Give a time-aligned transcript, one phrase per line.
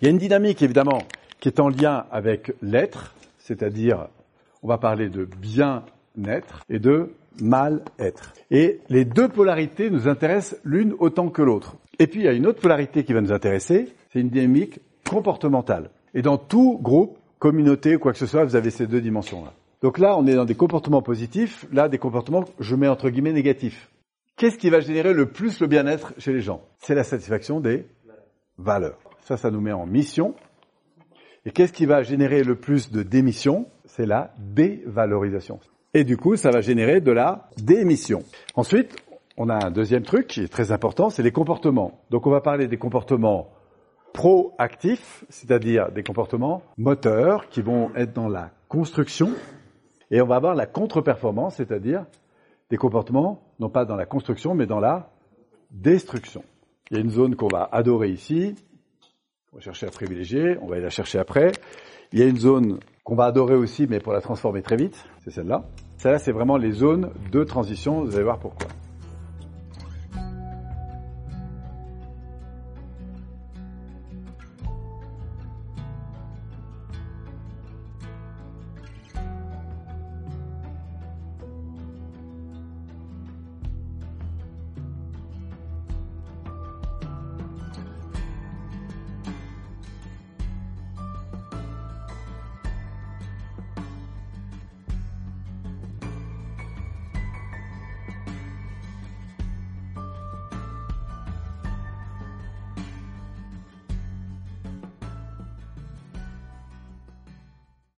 [0.00, 1.02] Il y a une dynamique évidemment
[1.40, 4.08] qui est en lien avec l'être, c'est-à-dire
[4.62, 8.34] on va parler de bien-être et de mal-être.
[8.50, 11.76] Et les deux polarités nous intéressent l'une autant que l'autre.
[11.98, 14.80] Et puis il y a une autre polarité qui va nous intéresser, c'est une dynamique
[15.08, 15.90] comportementale.
[16.12, 19.52] Et dans tout groupe, communauté quoi que ce soit, vous avez ces deux dimensions-là.
[19.82, 23.32] Donc là, on est dans des comportements positifs, là, des comportements, je mets entre guillemets,
[23.32, 23.88] négatifs.
[24.36, 26.60] Qu'est-ce qui va générer le plus le bien-être chez les gens?
[26.78, 27.86] C'est la satisfaction des
[28.58, 28.98] valeurs.
[29.26, 30.36] Ça, ça nous met en mission.
[31.44, 35.58] Et qu'est-ce qui va générer le plus de démission C'est la dévalorisation.
[35.94, 38.22] Et du coup, ça va générer de la démission.
[38.54, 38.94] Ensuite,
[39.36, 42.04] on a un deuxième truc qui est très important, c'est les comportements.
[42.08, 43.50] Donc on va parler des comportements
[44.12, 49.30] proactifs, c'est-à-dire des comportements moteurs qui vont être dans la construction.
[50.12, 52.06] Et on va avoir la contre-performance, c'est-à-dire
[52.70, 55.10] des comportements, non pas dans la construction, mais dans la
[55.72, 56.44] destruction.
[56.92, 58.54] Il y a une zone qu'on va adorer ici,
[59.52, 61.52] on va chercher à privilégier, on va aller la chercher après.
[62.12, 65.04] Il y a une zone qu'on va adorer aussi, mais pour la transformer très vite,
[65.24, 65.64] c'est celle-là.
[65.98, 68.68] Celle-là, c'est vraiment les zones de transition, vous allez voir pourquoi.